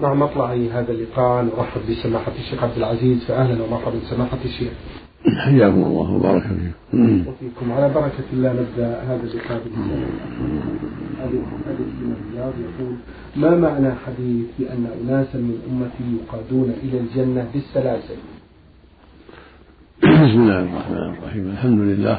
[0.00, 4.72] مع مطلع هذا اللقاء نرحب بسماحة الشيخ عبد العزيز فأهلا ومرحبا سماحة الشيخ.
[5.38, 7.24] حياكم الله وبارك فيكم.
[7.28, 9.60] وفيكم على بركة الله نبدأ هذا اللقاء
[11.24, 12.96] من الرياض يقول
[13.36, 18.16] ما معنى حديث بأن أناسا من أمتي يقادون إلى الجنة بالسلاسل؟
[20.02, 22.18] بسم الله الرحمن الرحيم الحمد لله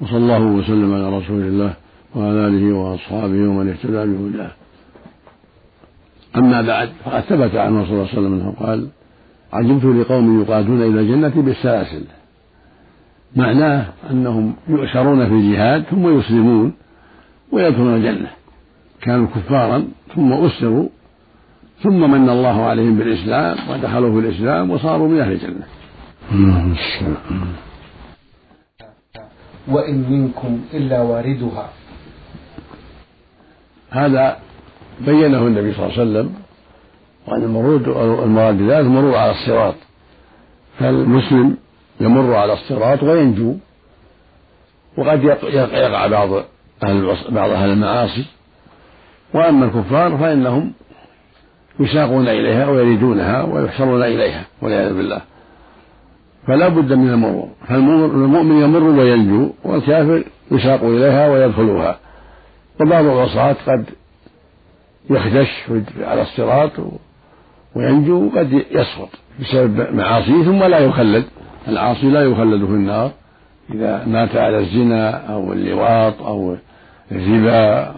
[0.00, 1.74] وصلى الله وسلم على رسول الله
[2.16, 4.50] وعلى آله وأصحابه ومن اهتدى بهداه
[6.38, 8.88] أما بعد فقد ثبت عنه صلى الله عليه وسلم أنه قال
[9.52, 12.04] عجبت لقوم يقادون إلى الجنة بالسلاسل.
[13.36, 16.72] معناه أنهم يؤسرون في الجهاد ثم يسلمون
[17.52, 18.30] ويدخلون الجنة.
[19.00, 20.88] كانوا كفارا ثم أسروا
[21.82, 25.66] ثم من الله عليهم بالإسلام ودخلوا في الإسلام وصاروا من أهل الجنة.
[29.68, 31.70] وإن منكم إلا واردها.
[33.90, 34.36] هذا
[35.00, 36.34] بينه النبي صلى الله عليه وسلم
[37.26, 37.42] وأن
[38.24, 39.74] المراد بذلك المرور على الصراط.
[40.78, 41.56] فالمسلم
[42.00, 43.54] يمر على الصراط وينجو.
[44.98, 46.32] وقد يقع بعض
[46.82, 48.24] أهل بعض أهل المعاصي.
[49.34, 50.72] وأما الكفار فإنهم
[51.80, 55.20] يساقون إليها ويريدونها ويحشرون إليها والعياذ بالله.
[56.46, 57.48] فلا بد من المرور.
[57.68, 61.98] فالمؤمن يمر وينجو والكافر يساق إليها ويدخلها
[62.80, 63.84] وبعض العصاة قد
[65.10, 65.48] يخدش
[66.00, 66.72] على الصراط
[67.74, 69.08] وينجو وقد يسقط
[69.40, 71.24] بسبب معاصيه ثم لا يخلد.
[71.68, 73.10] العاصي لا يخلد في النار.
[73.74, 76.56] إذا مات على الزنا أو اللواط أو
[77.12, 77.94] الربا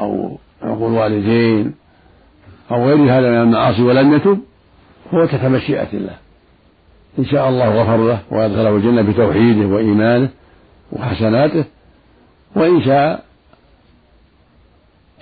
[0.00, 1.74] أو عقول الوالدين
[2.70, 4.38] أو غير هذا من المعاصي ولم يتب
[5.14, 6.16] هو تحت مشيئة الله.
[7.18, 10.28] إن شاء الله غفر له وأدخله الجنة بتوحيده وإيمانه
[10.92, 11.64] وحسناته
[12.56, 13.24] وإن شاء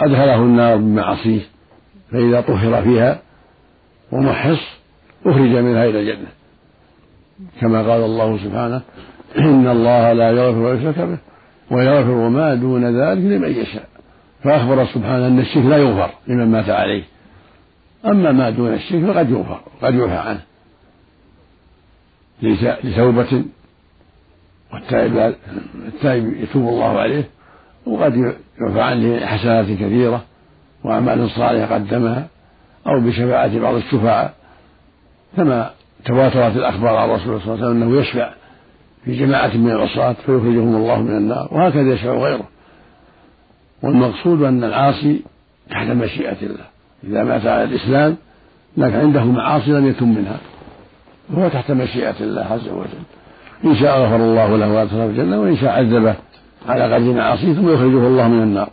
[0.00, 1.40] أدخله النار بمعاصيه
[2.12, 3.22] فإذا طهر فيها
[4.12, 4.60] ومحص
[5.26, 6.28] أخرج منها إلى الجنة.
[7.60, 8.82] كما قال الله سبحانه
[9.38, 11.18] إن الله لا يغفر يشرك به
[11.70, 13.88] ويغفر ما دون ذلك لمن يشاء.
[14.44, 17.02] فأخبر سبحانه أن الشرك لا يغفر لمن مات عليه.
[18.06, 20.40] أما ما دون الشرك فقد يغفر قد يعفى عنه.
[22.84, 23.44] لتوبة
[24.72, 25.34] والتائب
[25.86, 27.24] التائب يتوب الله عليه.
[27.86, 30.22] وقد يعفى عنه حسنات كثيرة
[30.84, 32.26] وأعمال صالحة قدمها
[32.86, 34.34] أو بشفاعة بعض الشفعاء
[35.36, 35.70] كما
[36.04, 38.30] تواترت الأخبار عن الرسول صلى الله عليه وسلم أنه يشفع
[39.04, 42.44] في جماعة من العصاة فيخرجهم الله من النار وهكذا يشفع غيره.
[43.82, 45.22] والمقصود أن العاصي
[45.70, 46.64] تحت مشيئة الله.
[47.04, 48.16] إذا مات على الإسلام
[48.76, 50.36] لكن عنده معاصي لم يتم منها.
[51.30, 53.02] وهو تحت مشيئة الله عز وجل.
[53.64, 56.14] إن شاء غفر الله له وأدخله الجنة وإن شاء عذبه.
[56.68, 58.70] على قدر معاصيه ثم يخرجه الله من النار.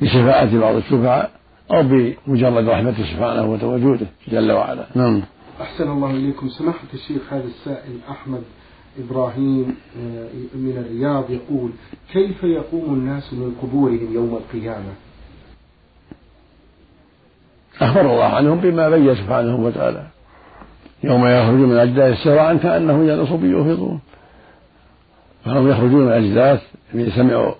[0.00, 1.30] بشفاعة بعض الشفعاء
[1.70, 4.86] أو بمجرد رحمته سبحانه وتوجوده جل وعلا.
[4.94, 5.22] نعم.
[5.60, 6.48] أحسن الله إليكم.
[6.48, 8.42] سماحة الشيخ هذا السائل أحمد
[8.98, 11.70] إبراهيم آه، من الرياض يقول
[12.12, 14.92] كيف يقوم الناس من قبورهم يوم القيامة؟
[17.80, 20.06] أخبر الله عنهم بما بين سبحانه وتعالى.
[21.04, 24.00] يوم يخرجون من الأجداث سراعا كأنه إلى نصب يوفضون
[25.44, 26.62] فهم يخرجون من الأجداث
[27.16, 27.54] سمعوا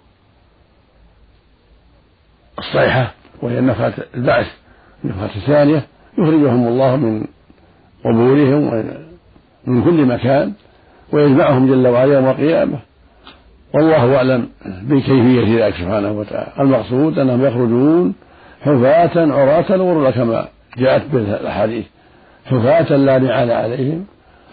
[2.59, 4.47] الصيحة وهي النفخة البعث
[5.05, 5.87] النفخة الثانية
[6.19, 7.27] يخرجهم الله من
[8.05, 8.85] قبورهم
[9.67, 10.53] ومن كل مكان
[11.13, 12.79] ويجمعهم جل وعلا يوم القيامة.
[13.75, 16.53] والله أعلم بكيفية ذلك سبحانه وتعالى.
[16.61, 18.15] المقصود أنهم يخرجون
[18.61, 20.49] حفاة عراة غرلا كما
[20.79, 21.85] جاءت بالأحاديث
[22.47, 24.07] حفاة لا نعال عليهم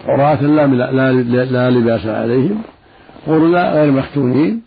[0.06, 1.12] عراة لا,
[1.46, 2.62] لا لباس عليهم.
[3.28, 4.62] غرلا غير مختونين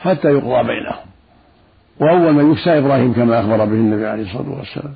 [0.00, 1.06] حتى يقضى بينهم.
[2.00, 4.94] وأول من يكسى إبراهيم كما أخبر به النبي عليه الصلاة والسلام.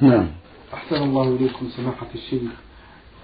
[0.00, 0.26] نعم.
[0.74, 2.50] أحسن الله إليكم سماحة الشيخ.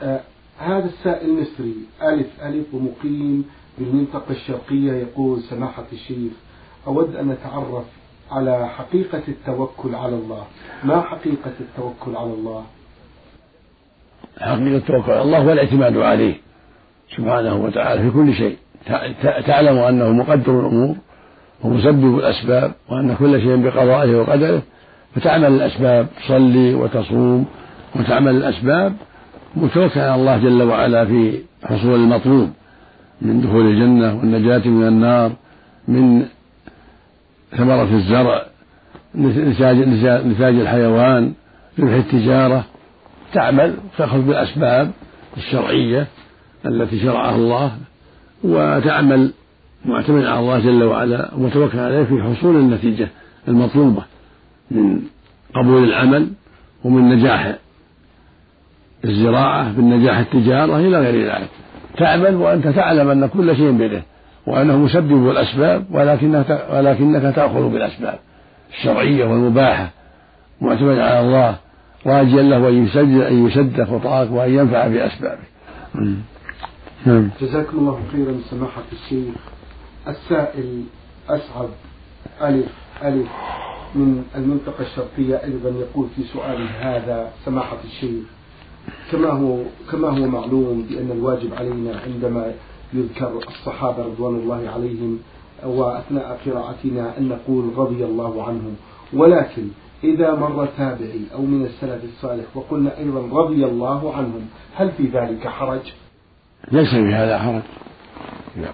[0.02, 0.20] آه
[0.58, 1.74] هذا السائل مصري.
[2.02, 3.44] ألف ألف ومقيم
[3.78, 6.32] بالمنطقة الشرقية يقول سماحة الشيخ
[6.86, 7.84] أود أن أتعرف
[8.30, 10.44] على حقيقة التوكل على الله.
[10.84, 12.64] ما حقيقة التوكل على الله؟
[14.40, 16.34] حقيقة التوكل على الله والاعتماد عليه
[17.16, 18.56] سبحانه وتعالى في كل شيء.
[19.46, 20.96] تعلم أنه مقدر الأمور
[21.62, 24.62] ومسبب الأسباب وأن كل شيء بقضائه وقدره
[25.14, 27.46] فتعمل الأسباب تصلي وتصوم
[27.96, 28.92] وتعمل الأسباب
[29.56, 32.50] متوكل على الله جل وعلا في حصول المطلوب
[33.22, 35.32] من دخول الجنة والنجاة من النار
[35.88, 36.26] من
[37.56, 38.42] ثمرة الزرع
[39.14, 39.76] نتاج
[40.26, 41.32] نتاج الحيوان
[41.78, 42.64] ربح التجارة.
[43.32, 44.90] تعمل تأخذ بالأسباب
[45.36, 46.06] الشرعية
[46.66, 47.72] التي شرعها الله
[48.46, 49.32] وتعمل
[49.84, 53.08] معتمد على الله جل وعلا ومتوكل عليه في حصول النتيجة
[53.48, 54.02] المطلوبة
[54.70, 55.00] من
[55.54, 56.28] قبول العمل
[56.84, 57.54] ومن نجاح
[59.04, 61.48] الزراعة من نجاح التجارة إلى غير ذلك
[61.96, 64.02] تعمل وأنت تعلم أن كل شيء بيده
[64.46, 68.18] وأنه مسبب الأسباب ولكنك ولكنك تأخذ بالأسباب
[68.78, 69.90] الشرعية والمباحة
[70.60, 71.56] معتمد على الله
[72.06, 75.42] راجيا له أن يسد أن يسد خطاك وأن ينفع بأسبابه.
[77.04, 77.30] نعم.
[77.40, 79.34] جزاكم الله خيرا سماحة الشيخ.
[80.08, 80.84] السائل
[81.28, 81.68] أسعد
[82.42, 82.72] ألف
[83.04, 83.28] ألف
[83.94, 88.24] من المنطقة الشرقية أيضا يقول في سؤاله هذا سماحة الشيخ
[89.12, 89.58] كما هو
[89.90, 92.54] كما هو معلوم بأن الواجب علينا عندما
[92.94, 95.18] يذكر الصحابة رضوان الله عليهم
[95.64, 98.76] وأثناء قراءتنا أن نقول رضي الله عنهم
[99.12, 99.68] ولكن
[100.04, 105.48] إذا مر تابعي أو من السلف الصالح وقلنا أيضا رضي الله عنهم هل في ذلك
[105.48, 105.92] حرج؟
[106.72, 107.62] ليس في هذا حرج.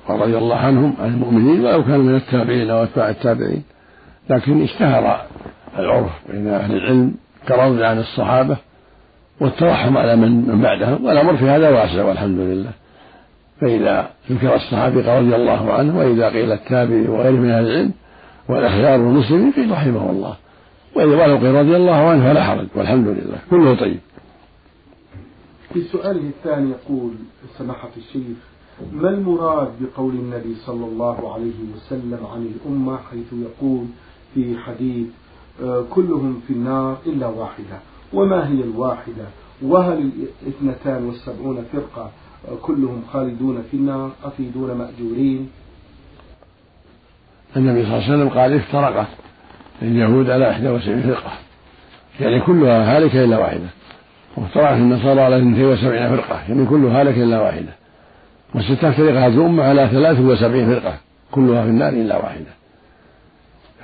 [0.09, 3.63] قال رضي الله عنهم عن المؤمنين ولو كانوا من التابعين أو أتباع التابعين
[4.31, 5.27] لكن اشتهر
[5.79, 7.15] العرف بين أهل العلم
[7.49, 8.57] كرضي عن الصحابة
[9.41, 12.71] والترحم على من بعدهم والأمر في هذا واسع والحمد لله.
[13.61, 17.93] فإذا ذكر الصحابي رضي الله عنه وإذا قيل التابعي وغيره من أهل العلم
[18.49, 20.35] والأخيار والمسلمين قيل رحمه الله.
[20.95, 23.39] وإذا ولو قيل رضي الله عنه فلا حرج والحمد لله.
[23.51, 24.01] كله طيب.
[25.73, 27.13] في سؤاله الثاني يقول
[27.59, 28.37] سماحة الشيخ
[28.93, 33.85] ما المراد بقول النبي صلى الله عليه وسلم عن الأمة حيث يقول
[34.35, 35.07] في حديث
[35.63, 37.79] آه، كلهم في النار إلا واحدة؟
[38.13, 39.25] وما هي الواحدة؟
[39.63, 40.11] وهل
[40.43, 42.11] الاثنتان والسبعون فرقة
[42.49, 45.51] آه، كلهم خالدون في النار؟ أفيدون مأجورين؟
[47.57, 49.09] النبي صلى الله عليه وسلم قال افترقت
[49.83, 51.33] اليهود على 71 فرقة
[52.21, 53.67] يعني كلها هالكة إلا واحدة.
[54.37, 57.73] وافترقت النصارى على 72 فرقة يعني كلها هالكة إلا واحدة.
[58.55, 60.95] وستفترق هذه الأمة على 73 فرقة
[61.31, 62.51] كلها في النار إلا واحدة.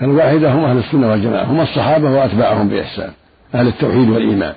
[0.00, 3.10] فالواحدة هم أهل السنة والجماعة هم الصحابة وأتباعهم بإحسان
[3.54, 4.54] أهل التوحيد والإيمان.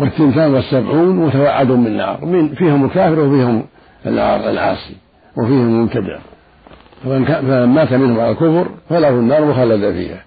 [0.00, 3.64] والثنتان والسبعون متوعد من نار من فيهم الكافر وفيهم
[4.06, 4.96] العاصي
[5.36, 6.18] وفيهم المبتدع.
[7.04, 10.24] فمن مات منهم على الكفر فله النار مخلدا فيها.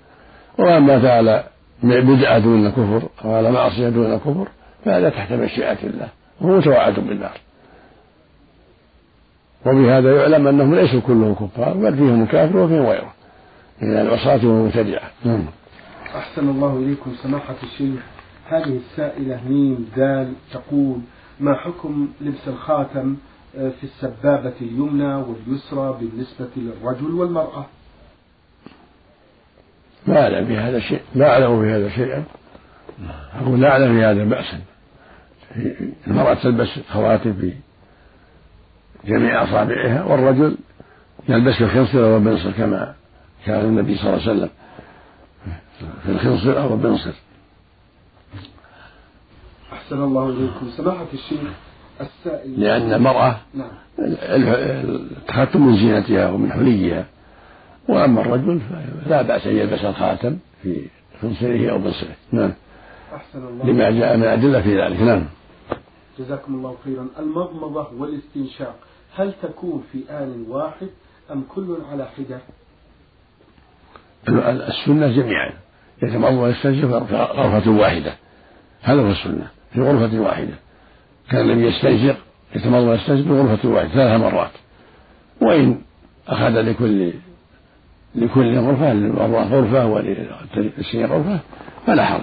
[0.57, 1.43] ومن مات على
[1.83, 4.47] بدعة دون الكفر أو على معصية دون الكفر
[4.85, 6.09] فهذا تحت مشيئة الله
[6.41, 7.37] وهو متوعد بالنار.
[9.65, 13.13] وبهذا يعلم أنهم ليسوا كلهم كفار بل فيهم الكافر وفيهم غيره.
[13.81, 15.45] من العصاة والمبتدعة نعم.
[16.15, 17.99] أحسن الله إليكم سماحة الشيخ.
[18.47, 20.97] هذه السائلة ميم دال تقول
[21.39, 23.15] ما حكم لبس الخاتم
[23.57, 27.65] آه، في السبابة اليمنى واليسرى بالنسبة للرجل والمرأة؟
[30.07, 32.23] ما أعلم بهذا شيء لا أعلم بهذا شيئا.
[33.41, 34.59] أقول لا أعلم بهذا بأسا.
[36.07, 37.53] المرأة تلبس خواتم في
[39.05, 40.57] جميع أصابعها والرجل
[41.29, 42.93] يلبس الخنصر والبنصر كما
[43.45, 44.49] كان النبي صلى الله عليه وسلم.
[46.03, 47.11] في الخنصر أو البنصر.
[49.73, 50.69] أحسن الله إليكم.
[50.77, 51.39] سماحة الشيخ
[52.01, 52.61] السائل.
[52.61, 53.71] لأن المرأة نعم.
[53.99, 57.05] التخطم من زينتها ومن حليها.
[57.87, 58.61] وأما الرجل
[59.05, 60.85] فلا بأس أن يلبس الخاتم في
[61.21, 62.53] خنصره أو بنصره نعم.
[63.15, 63.65] أحسن الله.
[63.65, 65.01] لما جاء من أدلة في ذلك.
[65.01, 65.23] نعم.
[66.19, 67.07] جزاكم الله خيرا.
[67.19, 68.75] المضمضة والاستنشاق.
[69.15, 70.87] هل تكون في آن واحد
[71.31, 72.39] أم كل على حدة؟
[74.67, 75.53] السنة جميعا.
[76.03, 78.13] يتمضمض ويستنشق في غرفة واحدة.
[78.81, 80.53] هذا هو السنة في غرفة واحدة.
[81.29, 82.17] كان النبي يستنشق
[82.55, 84.51] يتمضمض ويستنشق في غرفة واحدة ثلاث مرات.
[85.41, 85.81] وإن
[86.27, 87.13] أخذ لكل
[88.15, 91.39] لكل غرفة للمرأة غرفة وللسنين غرفة
[91.87, 92.21] فلا حرج.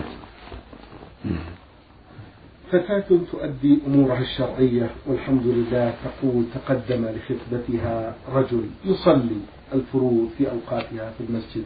[2.72, 9.36] فتاة تؤدي أمورها الشرعية والحمد لله تقول تقدم لخطبتها رجل يصلي
[9.74, 11.64] الفروض في أوقاتها في المسجد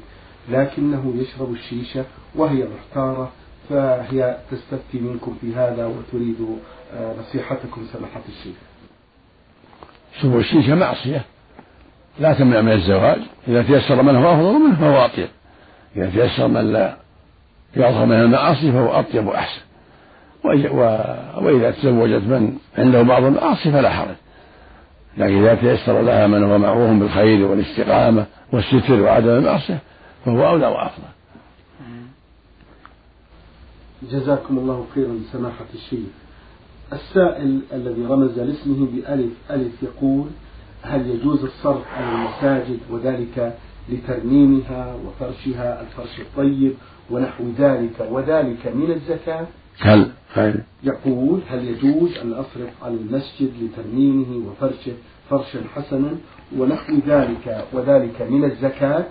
[0.49, 2.05] لكنه يشرب الشيشة
[2.35, 3.33] وهي محتارة
[3.69, 6.37] فهي تستفتي منكم في هذا وتريد
[6.95, 8.57] آه، نصيحتكم سماحة الشيخ.
[10.23, 11.25] شرب الشيشة معصية.
[12.19, 13.21] لا تمنع من الزواج.
[13.49, 15.29] إذا تيسر من هو أفضل منه فهو أطيب.
[15.97, 16.97] إذا تيسر من لا
[17.77, 19.61] يظهر من المعاصي فهو أطيب وأحسن.
[21.43, 24.17] وإذا تزوجت من عنده بعض المعاصي فلا حرج.
[25.17, 29.79] لكن إذا تيسر لها من هو معروف بالخير والاستقامة والستر وعدم المعصية
[30.25, 31.05] فهو أولى وأفضل.
[34.11, 36.09] جزاكم الله خيرا سماحة الشيخ.
[36.93, 40.27] السائل الذي رمز لاسمه بألف ألف يقول
[40.85, 46.73] هل يجوز الصرف عن المساجد وذلك لترميمها وفرشها الفرش الطيب
[47.11, 49.47] ونحو ذلك وذلك من الزكاة؟
[49.81, 54.93] هل هل يقول هل يجوز أن أصرف على المسجد لترميمه وفرشه
[55.31, 56.11] فرشا حسنا
[56.59, 59.05] ونحو ذلك وذلك من الزكاة؟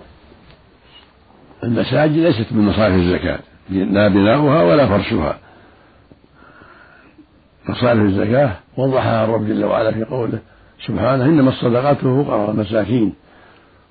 [1.64, 3.38] المساجد ليست من مصارف الزكاة
[3.70, 5.38] لا بناؤها ولا فرشها.
[7.68, 10.38] مصارف الزكاة وضحها الرب جل وعلا في قوله
[10.86, 13.12] سبحانه إنما الصدقات للفقراء والمساكين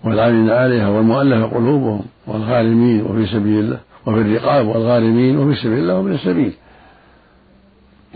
[0.04, 6.14] والعاملين عليها والمؤلف قلوبهم والغارمين وفي سبيل الله وفي الرقاب والغارمين وفي سبيل الله ومن
[6.14, 6.54] السبيل.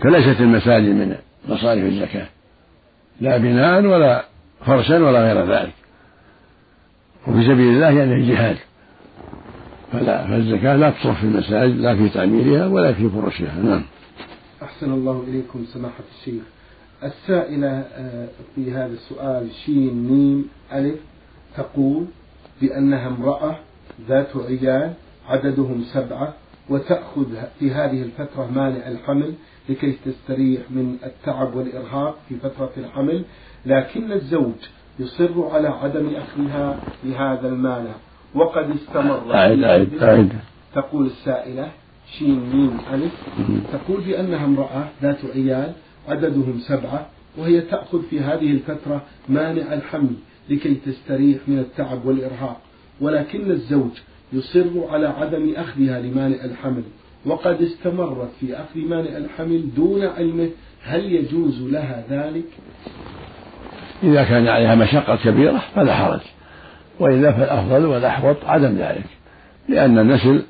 [0.02, 1.16] فليست المساجد من
[1.48, 2.26] مصارف الزكاة.
[3.20, 4.24] لا بناء ولا
[4.66, 5.74] فرشا ولا غير ذلك.
[7.26, 8.56] وفي سبيل الله يعني الجهاد.
[9.92, 13.62] فلا فالزكاة لا تصرف في المساجد لا في تعميرها ولا في فرشها.
[13.62, 13.82] نعم.
[14.62, 16.42] أحسن الله إليكم سماحة الشيخ.
[17.02, 20.98] السائلة آه، في هذا السؤال شين ميم ألف
[21.56, 22.04] تقول
[22.60, 23.56] بأنها امرأة
[24.08, 24.92] ذات عيال
[25.28, 26.34] عددهم سبعة
[26.68, 27.26] وتأخذ
[27.58, 29.34] في هذه الفترة مانع الحمل
[29.68, 33.24] لكي تستريح من التعب والإرهاق في فترة الحمل
[33.66, 34.54] لكن الزوج
[34.98, 37.92] يصر على عدم أخذها بهذا المانع.
[38.34, 40.32] وقد استمر أعد أعد أعد
[40.74, 41.70] تقول السائلة
[42.18, 43.12] شين ميم ألف
[43.72, 45.72] تقول بأنها امرأة ذات عيال
[46.08, 50.14] عددهم سبعة وهي تأخذ في هذه الفترة مانع الحمل
[50.50, 52.60] لكي تستريح من التعب والإرهاق.
[53.00, 53.90] ولكن الزوج
[54.32, 56.82] يصر على عدم أخذها لمانع الحمل
[57.26, 60.50] وقد استمرت في أخذ مانع الحمل دون علمه.
[60.82, 62.44] هل يجوز لها ذلك؟
[64.02, 66.20] إذا كان عليها مشقة كبيرة فلا حرج
[67.00, 69.06] وإلا فالأفضل والأحوط عدم ذلك
[69.68, 70.42] لأن النسل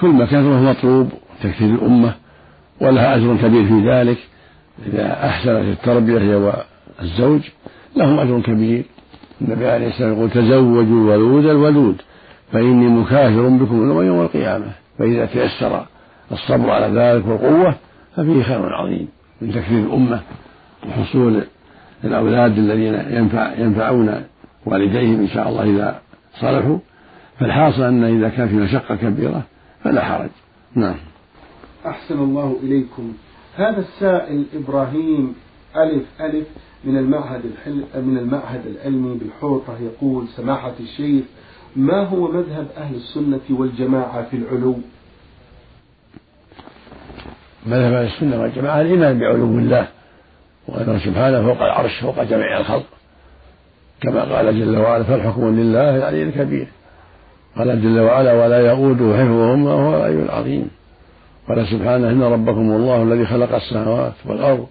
[0.00, 1.08] كل ما فهو مطلوب
[1.42, 2.14] تكثير الأمة
[2.80, 4.18] ولها أجر كبير في ذلك.
[4.86, 7.40] إذا أحسنت التربية هي والزوج
[7.96, 8.84] لهم أجر كبير.
[9.40, 12.02] النبي عليه السلام يقول تزوجوا الولود الولود
[12.52, 14.72] فإني مكافر بكم يوم القيامة.
[14.98, 15.86] فإذا تيسر
[16.32, 17.74] الصبر على ذلك والقوة
[18.16, 19.08] ففيه خير عظيم
[19.40, 20.20] من تكثير الأمة
[20.88, 21.44] وحصول
[22.04, 24.24] الأولاد الذين ينفع ينفعون
[24.66, 26.00] والديهم إن شاء الله إذا
[26.40, 26.78] صلحوا.
[27.40, 29.42] فالحاصل أن إذا كان في مشقة كبيرة
[29.84, 30.30] فلا حرج.
[30.74, 30.94] نعم.
[31.86, 33.12] أحسن الله إليكم.
[33.56, 35.34] هذا السائل إبراهيم
[35.76, 36.46] ألف ألف
[36.84, 37.84] من المعهد الحل...
[38.02, 41.24] من المعهد العلمي بالحوطة يقول سماحة الشيخ
[41.76, 44.76] ما هو مذهب أهل السنة والجماعة في العلو؟
[47.66, 49.88] مذهب أهل السنة والجماعة الإيمان بعلو الله
[50.68, 52.86] وأنه سبحانه فوق العرش فوق جميع الخلق.
[54.00, 56.66] كما قال جل وعلا فالحكم لله العلي الكبير.
[57.56, 60.70] قال جل وعلا ولا يؤوده حفظهما وهو العلي العظيم.
[61.48, 64.66] قال سبحانه إن ربكم الله الذي خلق السماوات والأرض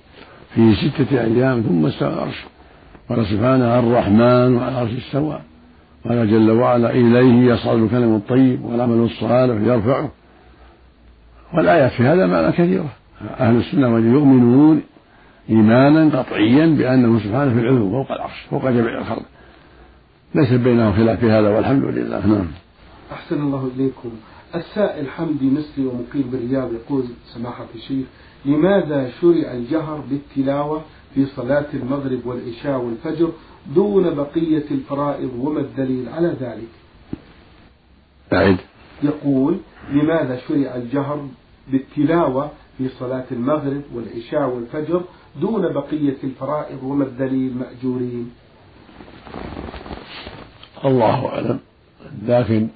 [0.56, 2.44] في ستة أيام ثم استوى العرش.
[3.10, 5.40] قال سبحانه الرحمن وعلى العرش استوى.
[6.10, 10.12] قال جل وعلا إليه يصعد الكلم الطيب والعمل الصالح يرفعه.
[11.54, 12.90] والآيات في هذا معنى كثيرة.
[13.40, 14.82] أهل السنة يؤمنون
[15.50, 19.24] إيمانا قطعيا بأنه سبحانه في العلو فوق العرش فوق جميع الخلق.
[20.36, 22.28] ليس بينهم خلاف في هذا والحمد لله.
[22.28, 22.48] نعم.
[23.12, 24.10] أحسن الله إليكم.
[24.56, 28.06] السائل حمدي مصري ومقيم بالرياض يقول سماحة الشيخ
[28.46, 30.82] لماذا شرع الجهر بالتلاوة
[31.16, 33.32] في صلاة المغرب والعشاء والفجر
[33.76, 36.68] دون بقية الفرائض وما الدليل على ذلك؟
[38.34, 38.58] أعد
[39.04, 39.58] يقول
[39.92, 41.28] لماذا شرع الجهر
[41.72, 45.04] بالتلاوة في صلاة المغرب والعشاء والفجر
[45.42, 48.32] دون بقية الفرائض وما الدليل مأجورين؟
[50.86, 51.60] الله أعلم.
[52.28, 52.68] لكن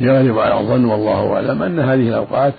[0.00, 2.54] يغلب على الظن والله أعلم أن هذه الأوقات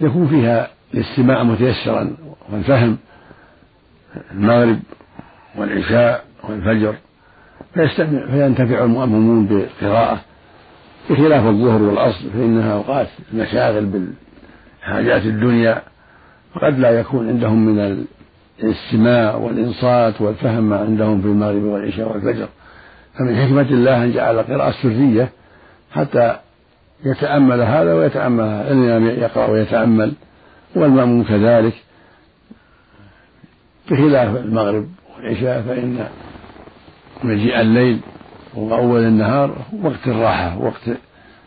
[0.00, 2.16] يكون فيها الاستماع متيسرا
[2.52, 2.98] والفهم
[4.32, 4.78] المغرب
[5.56, 6.94] والعشاء والفجر
[7.74, 10.20] فيستمع فينتفع المؤمنون بالقراءة
[11.10, 15.82] بخلاف الظهر والعصر فإنها أوقات المشاغل بالحاجات الدنيا
[16.62, 18.06] قد لا يكون عندهم من
[18.62, 22.48] الاستماع والإنصات والفهم ما عندهم في المغرب والعشاء والفجر.
[23.18, 25.28] فمن حكمة الله أن جعل القراءة سرية
[25.92, 26.36] حتى
[27.04, 28.72] يتأمل هذا ويتأمل هذا.
[28.72, 30.12] الإمام يقرأ ويتأمل
[30.74, 31.74] والمأموم كذلك.
[33.90, 36.06] بخلاف المغرب والعشاء فإن
[37.24, 38.00] مجيء الليل
[38.54, 40.90] وأول النهار وقت الراحة وقت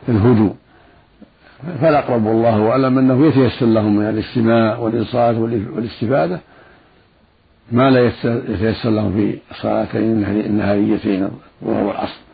[0.10, 0.56] الهدوء.
[1.82, 6.40] فالأقرب والله أعلم أنه يتيسر لهم من الاستماع والإنصات والاستفادة.
[7.72, 8.06] ما لا
[8.50, 11.30] يتيسر لهم في الصلاتين النهاريتين
[11.62, 12.25] وهو العصر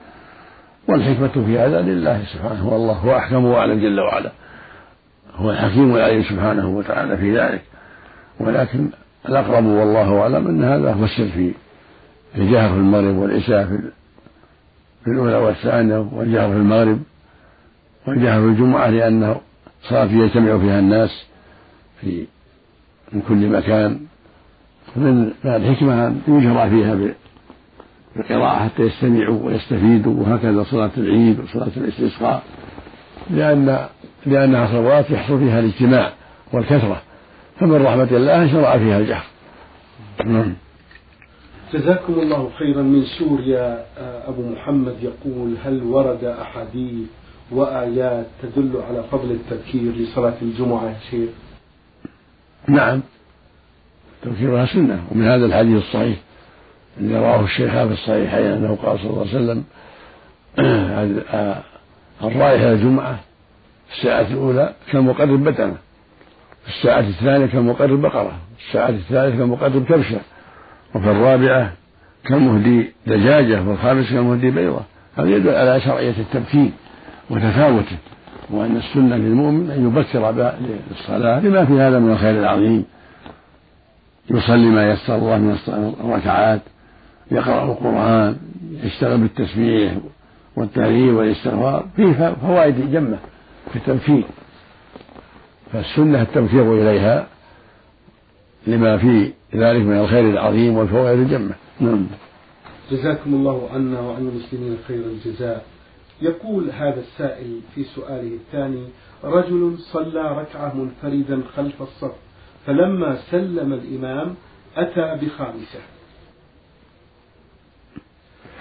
[0.88, 4.32] والحكمة في هذا لله سبحانه والله هو أحكم وأعلم جل وعلا.
[5.36, 7.62] هو الحكيم العليم سبحانه وتعالى في ذلك.
[8.40, 8.90] ولكن
[9.30, 11.52] الأقرب والله أعلم أن هذا هو السر في
[12.36, 13.66] الجهر في المغرب والعشاء
[15.04, 17.00] في الأولى والثانية والجهر في المغرب
[18.08, 19.42] والجهر في الجمعة لأنه
[19.90, 21.26] صلاة يجتمع فيها الناس
[22.02, 22.26] في
[23.14, 24.00] من كل مكان.
[24.96, 27.14] من الحكمة أن يجرى فيها
[28.16, 32.44] القراءة حتى يستمعوا ويستفيدوا وهكذا صلاة العيد وصلاة الاستسقاء
[33.30, 33.88] لأن
[34.26, 36.14] لأنها صلوات يحصل فيها الاجتماع
[36.54, 37.02] والكثرة
[37.60, 39.24] فمن رحمة الله شرع فيها الجهر.
[40.26, 40.54] نعم.
[41.74, 47.08] جزاكم الله خيرا من سوريا آه، أبو محمد يقول هل ورد أحاديث
[47.52, 51.30] وآيات تدل على فضل التبكير لصلاة الجمعة يا شيخ؟
[52.68, 53.02] نعم.
[54.22, 56.18] تبكيرها سنة ومن هذا الحديث الصحيح.
[57.00, 59.64] الذي رواه الشيخان في الصحيحين أنه قال صلى الله عليه وسلم
[62.24, 63.20] الرائحة الجمعة
[63.88, 65.76] في الساعة الأولى كمقرب بدنة
[66.64, 70.20] في الساعة الثانية كمقرب بقرة في الساعة الثالثة كمقرب كبشة
[70.96, 71.72] وفي الرابعة
[72.26, 74.82] كمهدي دجاجة وفي الخامسة كمهدي بيضة.
[75.18, 76.70] هذا يدل على شرعية التبكير
[77.30, 77.98] وتفاوته
[78.50, 80.54] وأن السنة للمؤمن أن يبكر
[80.92, 82.86] للصلاة لما في هذا من الخير العظيم.
[84.30, 85.58] يصلي ما يسر الله من
[86.04, 86.62] الركعات
[87.32, 88.38] يقرأ القرآن
[88.84, 89.98] يشتغل بالتسبيح
[90.56, 93.20] والتهليل والاستغفار فيه فوائد جمة
[93.72, 94.24] في التبكير
[95.74, 97.28] فالسنة التبكير إليها
[98.68, 101.56] لما في ذلك من الخير العظيم والفوائد الجمة.
[101.80, 102.08] نعم.
[102.92, 105.66] جزاكم الله عنا وعن المسلمين خير الجزاء.
[106.22, 108.84] يقول هذا السائل في سؤاله الثاني
[109.24, 112.12] رجل صلى ركعة منفردا خلف الصف
[112.66, 114.36] فلما سلم الإمام
[114.78, 115.80] أتى بخامسة.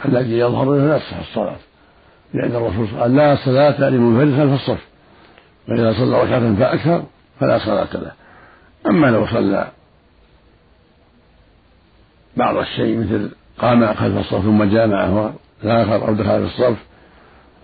[0.04, 1.56] الذي يظهر لا تصح الصلاة.
[2.34, 4.86] لأن الرسول قال لا صلاة لمنفرد خلف الصف
[5.66, 7.02] فإذا صلى ركعة فأكثر
[7.40, 8.12] فلا صلاة له.
[8.86, 9.68] أما لو صلى
[12.36, 16.76] بعض الشيء مثل قام خلف الصف ثم جامعه الآخر أو دخل في الصف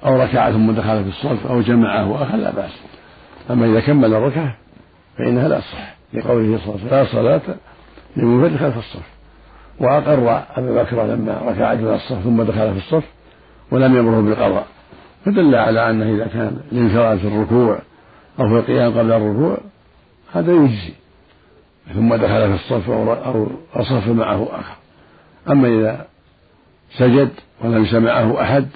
[0.04, 2.72] أو ركع ثم دخل في الصف أو جمعه وآخر لا بأس.
[3.50, 4.56] أما إذا كمل الركعة
[5.18, 7.56] فإنها لا تصح لقوله صلى الله عليه وسلم لا صلاة
[8.16, 9.15] لمنفرد خلف الصف
[9.80, 13.04] وأقر أبا بكر لما ركع دون الصف ثم دخل في الصف
[13.70, 14.66] ولم يمره بالقضاء
[15.24, 17.78] فدل على أنه إذا كان الانفراد في الركوع
[18.40, 19.58] أو في القيام قبل الركوع
[20.32, 20.92] هذا يجزي
[21.94, 24.76] ثم دخل في الصف أو أصف معه آخر.
[25.50, 26.06] أما إذا
[26.98, 27.30] سجد
[27.64, 28.66] ولم سمعه أحد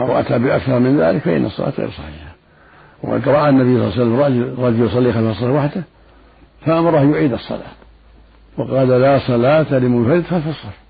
[0.00, 2.34] أو أتى بأكثر من ذلك فإن الصلاة غير صحيحة.
[3.02, 5.82] وقد رأى النبي صلى الله عليه وسلم رجل يصلي خلف الصلاة وحده
[6.66, 7.72] فأمره يعيد الصلاة.
[8.58, 10.84] وقال لا صلاة لمنفرد الصف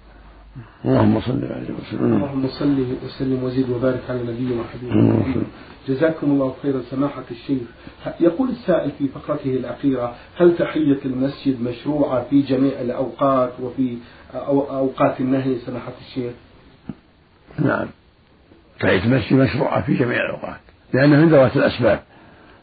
[0.85, 5.42] اللهم صل عليه وسلم اللهم صل وسلم وزد وبارك على نبينا وحبيبنا
[5.88, 7.62] جزاكم الله خيرا سماحة الشيخ.
[8.20, 13.96] يقول السائل في فقرته الأخيرة هل تحية المسجد مشروعة في جميع الأوقات وفي
[14.35, 16.33] أوقات النهي سماحة الشيخ؟
[17.59, 17.87] نعم.
[18.81, 20.61] تحية المسجد مشروعة في جميع الأوقات
[20.94, 22.00] لأنها من ذوات الأسباب.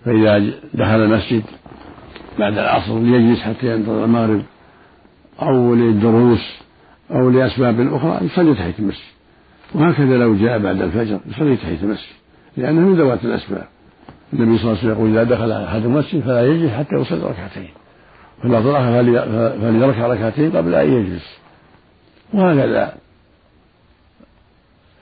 [0.06, 0.40] فإذا
[0.74, 1.44] دخل المسجد
[2.40, 4.42] بعد العصر ليجلس حتى ينتظر المغرب.
[5.42, 6.60] أو للدروس
[7.12, 9.12] أو لأسباب أخرى يصلي تحية المسجد.
[9.76, 12.14] وهكذا لو جاء بعد الفجر يصلي تحية المسجد
[12.58, 13.68] لأنه من ذوات الأسباب.
[14.34, 17.70] النبي صلى الله عليه وسلم يقول إذا دخل أحد المسجد فلا يجلس حتى يصلي ركعتين
[18.44, 18.82] فإذا ضرح
[19.62, 21.38] فليركع ركعتين قبل أن يجلس.
[22.34, 22.94] وهكذا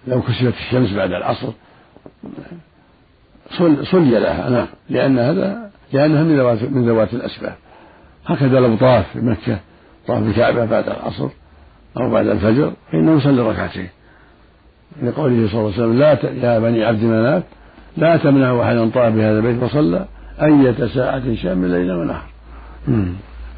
[0.07, 1.51] لو كسفت الشمس بعد العصر
[3.83, 7.55] صلي لها نعم لأن هذا لأنها من ذوات من ذوات الأسباب.
[8.25, 9.57] هكذا لو طاف في
[10.09, 11.29] طاف الكعبة بعد العصر
[11.97, 13.89] أو بعد الفجر فإنه يصلي ركعتين.
[15.03, 16.23] لقوله صلى الله عليه وسلم لا ت...
[16.23, 17.43] يا بني عبد مناف
[17.97, 20.05] لا تمنعوا أحدا طاف بهذا البيت وصلى
[20.41, 22.29] أية ساعة شاء من ليل ونهار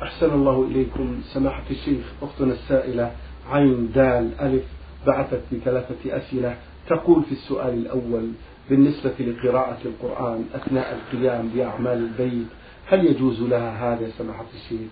[0.04, 3.12] أحسن الله إليكم سماحة الشيخ أختنا السائلة
[3.52, 4.64] عين دال ألف
[5.08, 6.56] بعثت بثلاثة أسئلة.
[6.90, 8.28] تقول في السؤال الأول
[8.70, 12.48] بالنسبة لقراءة القرآن أثناء القيام بأعمال البيت
[12.90, 14.90] هل يجوز لها هذا سماحة الشيخ؟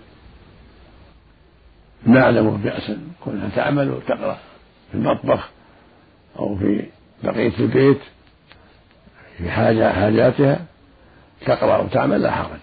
[2.06, 4.38] ما أعلم بأسا كونها تعمل وتقرأ
[4.92, 5.50] في المطبخ
[6.40, 6.86] أو في
[7.24, 8.00] بقية البيت
[9.38, 10.60] في حاجة حاجاتها
[11.46, 12.60] تقرأ وتعمل لا حرج.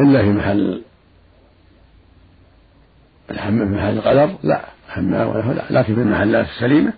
[0.00, 0.82] إلا في محل
[3.30, 4.60] الحمام في محل القدر لا.
[4.88, 5.62] حمام لا.
[5.70, 6.92] لكن في المحلات السليمة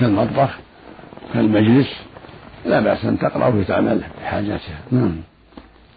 [0.00, 0.58] كالمطبخ
[1.34, 1.88] كالمجلس
[2.66, 5.16] لا بأس أن تقرأ وتعمل في حاجاتها نعم.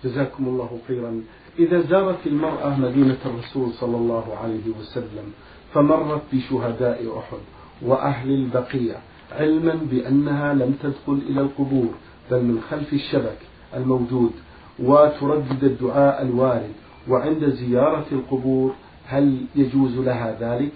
[0.04, 1.22] جزاكم الله خيرا.
[1.60, 5.34] إذا زارت المرأة مدينة الرسول صلى الله عليه وسلم
[5.74, 7.42] فمرت بشهداء أحد
[7.82, 8.96] وأهل البقيع
[9.32, 11.90] علما بأنها لم تدخل إلى القبور
[12.32, 13.38] بل من خلف الشبك
[13.76, 14.32] الموجود.
[14.80, 16.72] وتردد الدعاء الوارد
[17.08, 18.74] وعند زيارة القبور
[19.08, 20.72] هل يجوز لها ذلك؟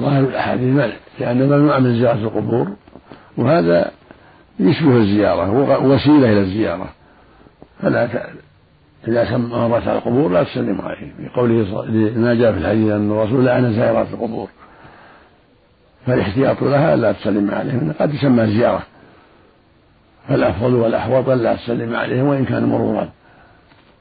[0.00, 2.68] ظاهر الأحاديث منع لأن ممنوع من زيارة القبور.
[3.38, 3.90] وهذا
[4.60, 5.50] يشبه الزيارة
[5.86, 6.88] وسيلة إلى الزيارة.
[7.80, 8.06] فلا
[9.08, 11.84] إذا مرت على القبور لا تسلم عليه في قوله
[12.16, 14.48] ما جاء في الحديث أن الرسول لعن زائرات القبور
[16.06, 18.82] فالاحتياط لها لا تسلم عليهم قد تسمى زيارة.
[20.28, 23.10] فالأفضل والأحوط ألا تسلم عليهم وإن كان مرورا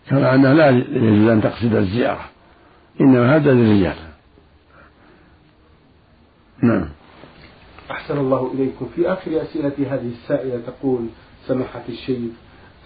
[0.10, 2.26] كما أنه لا يجوز أن تقصد الزيارة
[3.02, 3.96] إنما هذا للرجال.
[6.64, 6.90] نعم.
[7.92, 8.90] أحسن الله إليكم.
[8.96, 11.08] في آخر أسئلة هذه السائلة تقول
[11.48, 12.32] سماحة الشيخ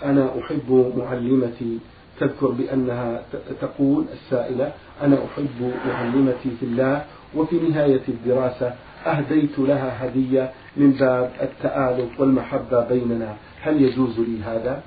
[0.03, 1.80] أنا أحب معلمتي
[2.19, 3.21] تذكر بأنها
[3.62, 8.73] تقول السائلة أنا أحب معلمتي في الله وفي نهاية الدراسة
[9.06, 14.82] أهديت لها هدية من باب التآلف والمحبة بيننا هل يجوز لي هذا؟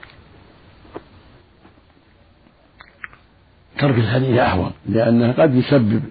[3.78, 6.02] ترك الهدية أحوط لأنه قد يسبب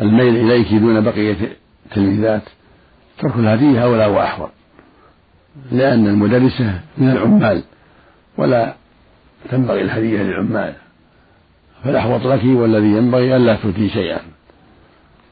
[0.00, 1.36] الميل إليك دون بقية
[1.86, 2.42] التلميذات
[3.18, 4.50] ترك الهدية أولى وأحوط
[5.72, 7.62] لأن المدرسة من العمال
[8.38, 8.74] ولا
[9.48, 10.74] تنبغي الهدية للعمال
[11.84, 14.20] فالأحوط لك والذي ينبغي ألا تؤتي شيئا؟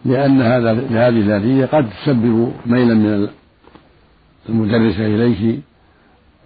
[0.05, 3.29] لأن هذا هذه الهدية قد تسبب ميلا من
[4.49, 5.61] المدرسة إليك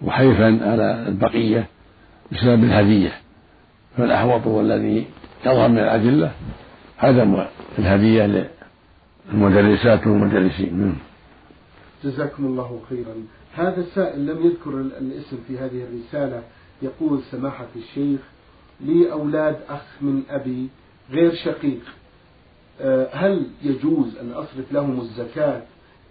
[0.01, 1.67] وحيفا على البقية
[2.31, 3.11] بسبب الهدية.
[3.97, 5.05] فالأحوط والذي
[5.45, 6.31] يظهر من الأدلة
[6.99, 7.43] عدم
[7.79, 8.47] الهدية
[9.33, 10.95] للمدرسات والمدرسين.
[12.03, 13.13] جزاكم الله خيرا.
[13.55, 16.41] هذا السائل لم يذكر الاسم في هذه الرسالة.
[16.83, 18.19] يقول سماحة الشيخ
[18.81, 20.67] لي أولاد أخ من أبي
[21.11, 21.81] غير شقيق
[22.81, 25.61] آه، هل يجوز أن أصرف لهم الزكاة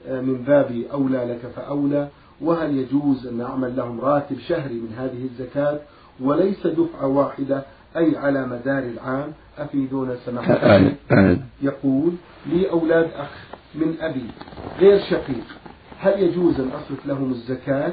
[0.08, 2.08] آه، من باب أولى لك فأولى؟
[2.40, 5.80] وهل يجوز أن أعمل لهم راتب شهري من هذه الزكاة؟
[6.20, 7.64] وليس دفعة واحدة
[7.96, 10.80] أي على مدار العام؟ أفيدونا سماحة
[11.62, 12.12] يقول
[12.46, 13.30] لي أولاد أخ
[13.74, 14.24] من أبي
[14.78, 15.44] غير شقيق
[15.98, 17.92] هل يجوز أن أصرف لهم الزكاة؟ آه،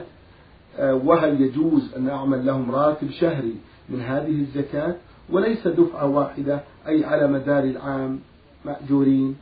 [0.79, 3.55] وهل يجوز أن أعمل لهم راتب شهري
[3.89, 4.95] من هذه الزكاة؟
[5.29, 8.19] وليس دفعة واحدة أي على مدار العام
[8.65, 9.35] مأجورين.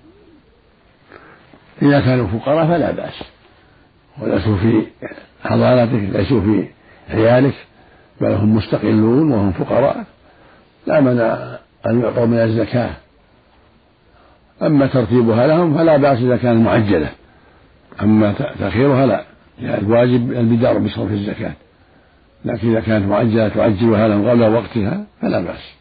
[1.81, 3.23] إذا كانوا فقراء فلا بأس.
[4.21, 4.87] وليسوا في
[5.43, 6.67] حضانتك ليسوا في
[7.09, 7.55] عيالك
[8.21, 10.05] بل هم مستقلون وهم فقراء.
[10.87, 12.91] لا منع أن يعطوا من الزكاة.
[14.61, 17.11] أما ترتيبها لهم فلا بأس إذا كانت معجلة.
[18.01, 19.36] أما تأخيرها لا.
[19.61, 21.53] الواجب البدار بصرف الزكاة.
[22.45, 25.73] لكن إذا كانت معجلة تعجلها لهم قبل وقتها فلا بأس.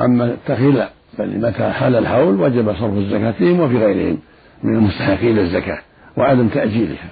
[0.00, 4.18] أما التأخير لا بل متى حال الحول وجب صرف الزكاة فيهم وفي غيرهم
[4.62, 5.78] من المستحقين الزكاة
[6.16, 7.10] وعدم تأجيلها.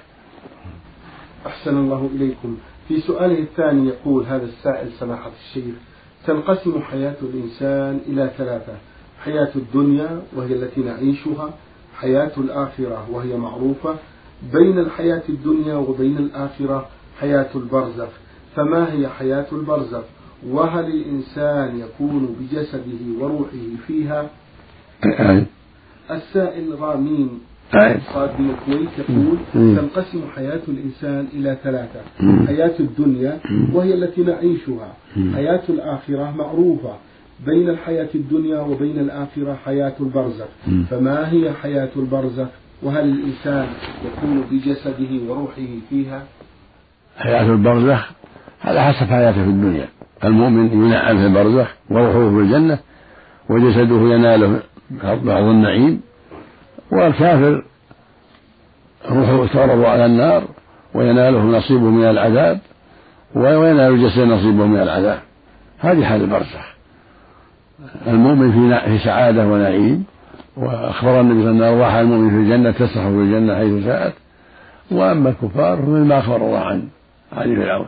[1.47, 2.57] أحسن الله إليكم.
[2.87, 5.75] في سؤاله الثاني يقول هذا السائل سماحة الشيخ
[6.27, 8.73] تنقسم حياة الإنسان إلى ثلاثة
[9.23, 11.53] حياة الدنيا وهي التي نعيشها
[11.97, 13.95] حياة الآخرة وهي معروفة
[14.53, 16.87] بين الحياة الدنيا وبين الآخرة
[17.19, 18.09] حياة البرزخ.
[18.55, 20.03] فما هي حياة البرزخ؟
[20.47, 24.29] وهل الإنسان يكون بجسده وروحه فيها؟
[26.11, 27.29] السائل رامين
[28.13, 32.01] صاد من الكويت يقول تنقسم حياة الإنسان إلى ثلاثة.
[32.47, 33.39] حياة الدنيا
[33.73, 34.93] وهي التي نعيشها.
[35.35, 36.93] حياة الآخرة معروفة.
[37.45, 40.47] بين الحياة الدنيا وبين الآخرة حياة البرزخ.
[40.89, 42.47] فما هي حياة البرزخ؟
[42.83, 43.67] وهل الإنسان
[44.05, 46.23] يكون بجسده وروحه فيها؟
[47.17, 48.11] حياة البرزخ
[48.63, 49.87] على حسب حياته في الدنيا.
[50.23, 52.79] المؤمن ينعم في البرزخ وروحه في الجنة
[53.49, 54.59] وجسده يناله
[55.03, 56.01] بعض النعيم
[56.91, 57.63] والكافر
[59.09, 60.43] روحه تعرض على النار
[60.93, 62.59] ويناله نصيبه من العذاب
[63.35, 65.19] وينال الجسد نصيبه من العذاب.
[65.79, 66.75] هذه حال البرزخ.
[68.07, 68.51] المؤمن
[68.85, 70.05] في سعادة ونعيم.
[70.57, 74.13] وأخبر النبي صلى الله عليه وسلم أرواح المؤمن في الجنة تسرح في الجنة حيث شاءت.
[74.91, 76.87] وأما الكفار فمن ما أخبر الله عن
[77.33, 77.85] علي فرعون.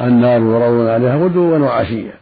[0.00, 2.12] النار يرون عليها غدوا وعشيا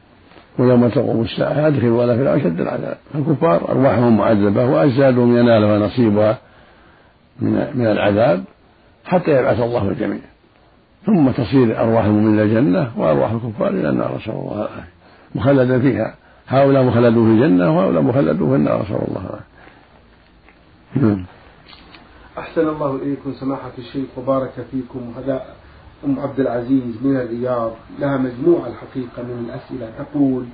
[0.59, 2.96] ويوم تقوم الساعة أدخلوا ولا فرعون أشد العذاب.
[3.14, 6.38] الكفار أرواحهم معذبة وأجسادهم ينالها نصيبها
[7.40, 8.44] من من العذاب
[9.04, 10.20] حتى يبعث الله الجميع.
[11.06, 14.16] ثم تصير أرواح المؤمنين إلى الجنة وأرواح الكفار إلى النار.
[14.16, 14.88] نسأل الله العافية.
[15.35, 16.14] مخلدا فيها.
[16.48, 18.82] هؤلاء مخلدون في الجنة وهؤلاء مخلدون في النار.
[18.82, 19.56] نسأل الله العافية.
[20.94, 21.25] نعم.
[22.38, 25.12] أحسن الله إليكم سماحة الشيخ وبارك فيكم.
[25.16, 25.55] هذا
[26.05, 29.92] أم عبد العزيز من الرياض لها مجموعة الحقيقة من الأسئلة.
[29.99, 30.44] تقول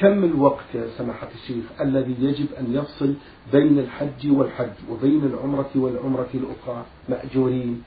[0.00, 3.14] كم الوقت يا سماحة الشيخ الذي يجب أن يفصل
[3.52, 7.82] بين الحج والحج وبين العمرة والعمرة الأخرى؟ مأجورين.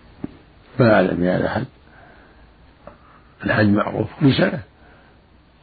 [0.79, 1.65] ما أعلم يا الحج.
[3.45, 4.59] الحج معروف كل سنة.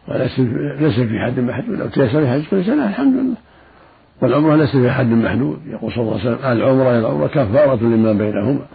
[0.08, 0.38] وليس
[0.80, 1.78] ليس في حد محدود.
[1.78, 3.36] لو تيسر الحج كل سنة الحمد لله.
[4.24, 5.58] والعمرة ليس في حد محدود.
[5.66, 8.66] يقول صلى الله عليه وسلم العمرة إلى العمرة كفارة لما بينهما.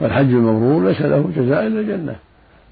[0.00, 2.16] والحج المبرور ليس له جزاء إلا الجنة.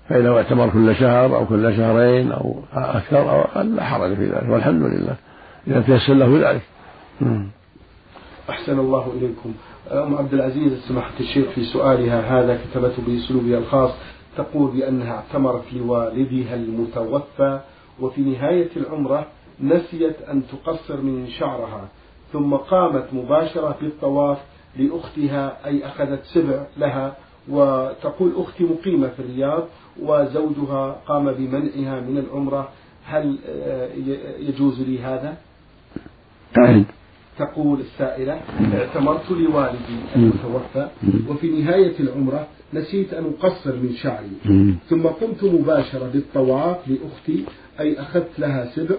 [0.08, 4.48] فإذا اعتبر كل شهر أو كل شهرين أو أكثر أو أقل لا حرج في ذلك.
[4.48, 5.14] والحمد لله.
[5.66, 6.62] إذا تيسر له ذلك.
[8.50, 9.52] أحسن الله إليكم.
[9.90, 13.90] أم عبد العزيز سماحة الشيخ في سؤالها هذا كتبته بأسلوبها الخاص.
[14.36, 17.60] تقول بأنها اعتمرت لوالدها المتوفى
[18.00, 19.26] وفي نهاية العمرة
[19.60, 21.88] نسيت أن تقصر من شعرها.
[22.32, 24.38] ثم قامت مباشرة بالطواف
[24.76, 27.16] لأختها أي أخذت سبع لها
[27.48, 29.64] وتقول أختي مقيمة في الرياض
[30.02, 32.68] وزوجها قام بمنعها من العمرة.
[33.04, 33.88] هل آه،
[34.38, 35.36] يجوز لي هذا؟
[36.56, 36.84] طيب
[37.38, 38.40] تقول السائلة
[38.74, 40.88] اعتمرت لوالدي المتوفى
[41.28, 44.30] وفي نهاية العمرة نسيت أن أقصر من شعري.
[44.88, 47.44] ثم قمت مباشرة بالطواف لأختي
[47.80, 48.94] أي أخذت لها سبع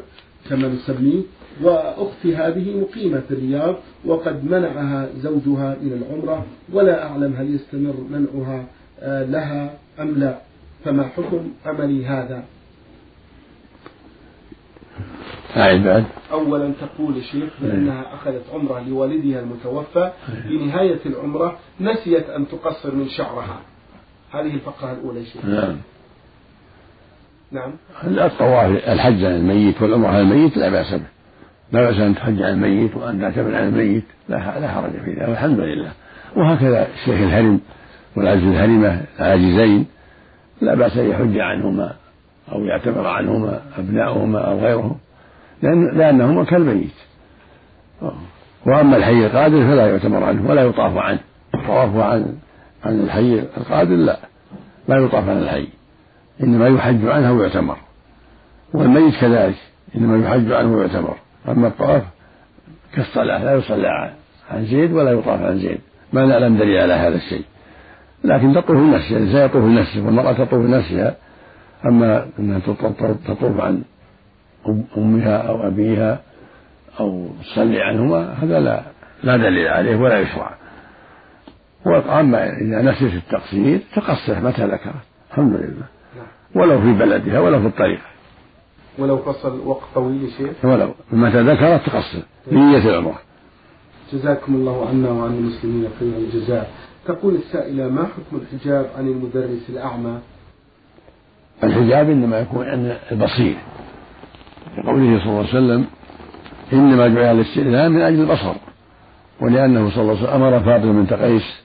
[0.49, 1.21] كما نسميه
[1.61, 3.75] وأختي هذه مقيمة في الرياض
[4.05, 8.65] وقد منعها زوجها من العمرة ولا أعلم هل يستمر منعها
[8.99, 10.37] آه، لها أم لا.
[10.85, 12.43] فما حكم عملي هذا؟
[15.85, 16.05] بعد.
[16.31, 20.11] أولا تقول الشيخ بأنها أخذت عمرة لوالدها المتوفى.
[20.47, 23.61] في نهاية العمرة نسيت أن تقصر من شعرها.
[24.31, 25.45] هذه الفقرة الأولى شيخ.
[25.45, 25.77] نعم.
[27.53, 27.71] نعم.
[28.05, 31.05] الطواف الحج عن الميت والعمرة عن الميت لا بأس به.
[31.71, 34.03] لا بأس أن تحج عن الميت وأن تعتمر عن الميت.
[34.29, 35.91] لا حرج في ذلك والحمد لله.
[36.35, 37.59] وهكذا الشيخ الهرم
[38.15, 39.85] والعجز الهرمة العاجزين
[40.61, 41.93] لا بأس أن يحج عنهما
[42.51, 44.97] أو يعتمر عنهما أبناؤهما أو غيرهم
[45.61, 46.93] لأن لأنهما كالميت.
[48.65, 51.19] وأما الحي القادر فلا يعتمر عنه ولا يطاف عنه.
[51.55, 52.35] الطواف عن
[52.83, 54.19] عن الحي القادر لا
[54.87, 55.67] لا يطاف عن الحي.
[56.43, 57.77] إنما يحج عنه ويعتمر.
[58.73, 59.55] والميت كذلك
[59.95, 61.17] إنما يحج عنه ويعتمر.
[61.47, 62.03] أما الطواف
[62.93, 64.13] كالصلاة لا يصلى
[64.51, 65.79] عن زيد ولا يطاف عن زيد.
[66.13, 67.45] ما نعلم دليل على هذا الشيء.
[68.23, 71.15] لكن تطوف نفسها الإنسان يطوف نفسه والمرأة تطوف نفسها.
[71.85, 72.59] أما أنها
[73.27, 73.83] تطوف عن
[74.97, 76.21] أمها أو أبيها
[76.99, 78.83] أو تصلي عنهما هذا لا
[79.23, 80.55] لا دليل عليه ولا يشرع.
[81.85, 84.93] وأما إذا نسيت التقصير تقصر متى ذكرت.
[85.31, 85.85] الحمد لله.
[86.55, 87.99] ولو في بلدها ولو في الطريق.
[88.99, 90.65] ولو فصل وقت طويل شيخ.
[90.65, 90.89] ولو.
[91.11, 92.19] متى ذكرت تقصر
[92.51, 93.19] نية العمرة
[94.13, 96.71] جزاكم الله عنا وعن المسلمين خير الجزاء.
[97.05, 100.19] تقول السائلة ما حكم الحجاب عن المدرس الأعمى؟
[101.63, 103.55] الحجاب إنما يكون عن البصير.
[104.77, 105.85] لقوله صلى الله عليه وسلم
[106.73, 108.55] إنما جعل الاستئذان من أجل البصر.
[109.41, 111.63] ولأنه صلى الله عليه وسلم أمر فاطمة بنت قيس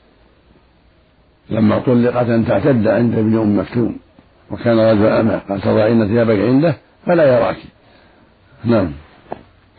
[1.50, 3.96] لما طلقت أن تعتد عند ابن أم مكتوم.
[4.50, 7.56] وكان رجل أمة قال تضعين ثيابك عنده فلا يراك.
[8.64, 8.92] نعم.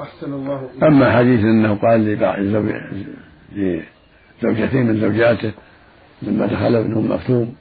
[0.01, 2.05] أحسن الله أما حديث أنه قال
[4.41, 5.51] لزوجتين من زوجاته
[6.21, 7.55] لما دخل ابن أم مكتوم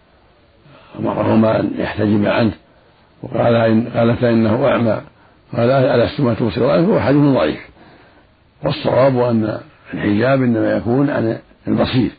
[0.99, 2.53] أمرهما أن يحتجب عنه.
[3.23, 5.01] وقال إن قالتا إنه أعمى.
[5.57, 7.61] قال ألستما تبصران هو حديث ضعيف.
[8.65, 9.61] والصواب أن
[9.95, 12.11] الحجاب إنما يكون عن البصير.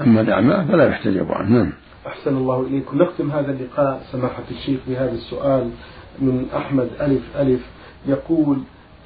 [0.00, 1.48] أما الأعمى فلا يحتجب عنه.
[1.48, 1.72] نعم.
[2.06, 3.02] أحسن الله إليكم.
[3.02, 5.70] نختم هذا اللقاء سماحة الشيخ بهذا السؤال
[6.18, 7.60] من أحمد ألف ألف.
[8.06, 8.58] يقول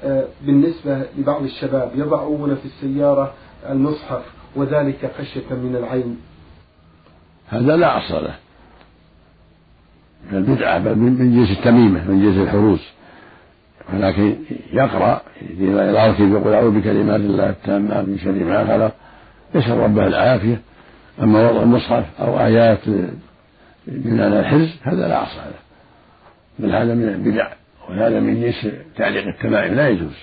[0.03, 3.33] آه، بالنسبة لبعض الشباب يضعون في السيارة
[3.69, 4.23] المصحف
[4.55, 6.17] وذلك خشية من العين.
[7.49, 8.35] هذا لا أصل له.
[10.31, 12.89] البدعة بل من جنس التميمة من جنس الحروس.
[13.93, 14.35] ولكن
[14.73, 18.95] يقرأ إذا يقول أعوذ بكلمات الله التامات من شر ما خلق.
[19.55, 20.61] يسأل ربه العافية.
[21.21, 22.87] أما وضع المصحف أو آيات
[23.87, 25.59] من الحرز هذا لا أصل له.
[26.59, 27.47] بل هذا من البدع
[27.89, 30.15] وهذا من جنس تعليق التمائم لا يجوز.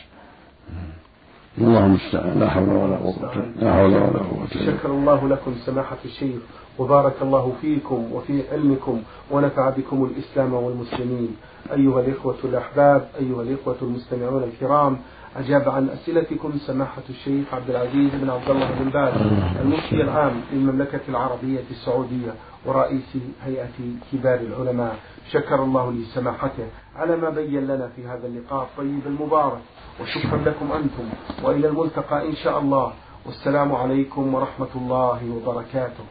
[1.59, 2.41] اللهم المستعان.
[2.41, 6.43] لا حول ولا قوة لا حول ولا قوة شكر الله لكم سماحة الشيخ
[6.79, 11.37] وبارك الله فيكم وفي علمكم ونفع بكم الإسلام والمسلمين.
[11.73, 14.99] أيها الإخوة الأحباب أيها الإخوة المستمعون الكرام
[15.39, 19.15] أجاب عن أسئلتكم سماحة الشيخ عبد العزيز بن عبد الله بن باز
[19.61, 22.35] المفتي العام للمملكة العربية السعودية
[22.67, 23.79] ورئيس هيئة
[24.13, 24.97] كبار العلماء.
[25.31, 29.61] شكر الله لسماحته على ما بين لنا في هذا اللقاء الطيب المبارك.
[30.01, 31.09] وشكرا لكم أنتم.
[31.43, 32.93] وإلى الملتقى إن شاء الله.
[33.27, 36.05] والسلام عليكم ورحمة الله وبركاته.